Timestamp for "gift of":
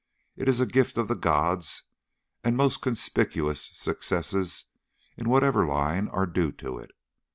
0.65-1.07